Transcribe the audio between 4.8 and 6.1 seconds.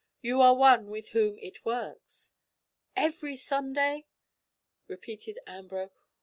repeated Ambrose.